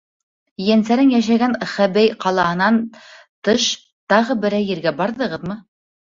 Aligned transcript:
—Ейәнсәрең 0.67 1.09
йәшәгән 1.17 1.51
Хэбэй 1.73 2.07
ҡалаһынан 2.23 2.79
тыш 3.49 3.67
тағы 4.13 4.37
берәй 4.47 4.65
ергә 4.71 4.95
барҙығыҙмы? 5.03 5.59